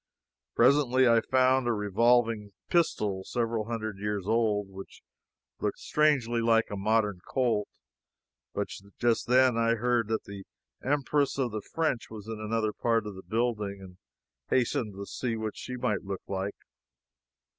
[0.55, 5.03] Presently I found a revolving pistol several hundred years old which
[5.59, 7.67] looked strangely like a modern Colt,
[8.55, 8.67] but
[8.97, 10.43] just then I heard that the
[10.83, 13.97] Empress of the French was in another part of the building, and
[14.49, 16.55] hastened away to see what she might look like.